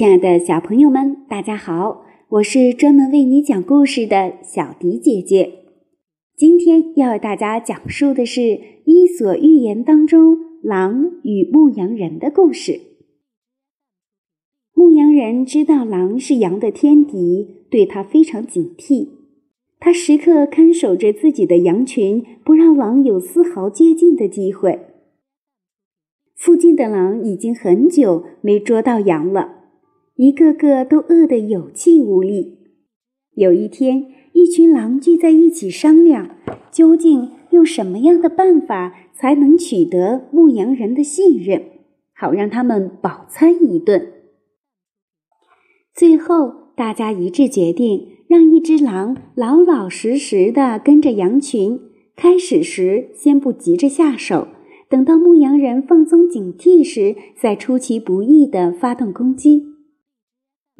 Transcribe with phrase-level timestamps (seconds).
[0.00, 2.06] 亲爱的小朋友们，大家好！
[2.30, 5.64] 我是专门为你讲故事的小迪姐姐。
[6.34, 8.40] 今天要为大家讲述的是
[8.86, 12.80] 《伊索寓言》当中狼与牧羊人的故事。
[14.72, 19.06] 牧羊人知道狼是羊的天敌，对他非常警惕。
[19.78, 24.80] 他时刻看守着自己的羊群，不让狼有丝毫接近的机会。
[26.34, 29.59] 附近的狼已经很久没捉到羊了。
[30.22, 32.58] 一个个都饿得有气无力。
[33.36, 36.36] 有一天，一群狼聚在一起商量，
[36.70, 41.62] 究竟用什么样的办法才能取得牧羊人的信任，
[42.14, 44.12] 好让他们饱餐一顿。
[45.94, 51.80] 最后，大家一致决定，让一只狼老老实实的跟着羊群。
[52.14, 54.48] 开始时，先不急着下手，
[54.90, 59.79] 等到牧羊人放松警惕时，再出其不意的发动攻击。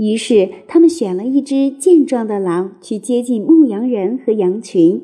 [0.00, 5.02] 于是，他们选了一只健壮的狼去接近牧羊人和羊群。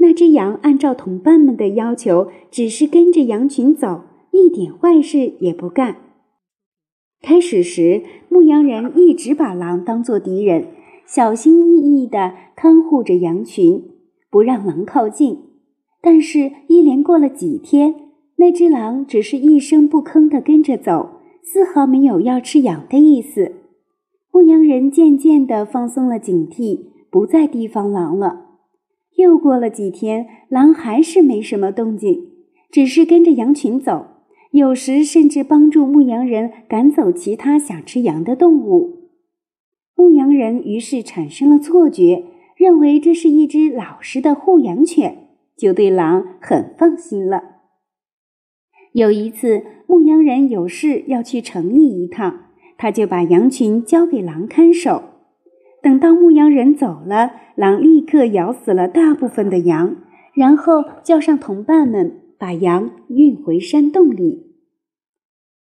[0.00, 5.96] 那只羊按照同伴们的要求，只是跟着羊群走，一点坏事也不干。
[7.22, 10.66] 开始时，牧羊人一直把狼当作敌人，
[11.06, 13.82] 小心翼翼地看护着羊群，
[14.30, 15.38] 不让狼靠近。
[16.02, 17.94] 但是，一连过了几天，
[18.36, 21.08] 那只狼只是一声不吭地跟着走，
[21.42, 23.52] 丝毫没有要吃羊的意思。
[24.32, 28.46] 牧羊人渐渐地放松了警惕，不再提防狼了。
[29.18, 32.30] 又过了几天，狼还是没什么动静，
[32.70, 34.06] 只是跟着羊群走，
[34.52, 39.10] 有时甚至帮助牧羊人赶走其他想吃羊的动物。
[39.94, 42.24] 牧羊人于是产生了错觉，
[42.56, 47.42] 认为这是一只老实的护羊犬，就对狼很放心了。
[48.92, 52.46] 有一次，牧羊人有事要去城里一趟。
[52.82, 55.04] 他就把羊群交给狼看守，
[55.80, 59.94] 等到牧羊人走了，狼立刻咬死了大部分的羊，
[60.34, 64.56] 然后叫上同伴们把羊运回山洞里。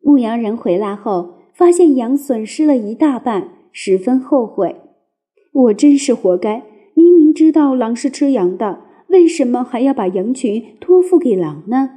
[0.01, 4.75] 牧羊人回来后，发现羊损失了一大半，十分后悔
[5.69, 6.63] ：“我真是活该！
[6.95, 11.91] 明明知道狼是吃羊的，为什么还要把羊群托付给狼呢？”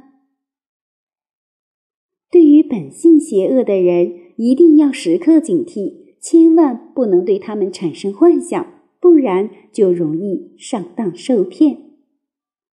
[2.79, 4.13] 本性邪恶的人。
[4.37, 8.65] 一定要时刻警惕，千万不能对他们产生幻想，
[9.01, 11.77] 不然就容易上当受骗。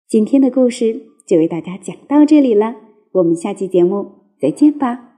[0.07, 2.75] 今天的故事就为大家讲到这里了，
[3.13, 5.14] 我们下期节目再见吧。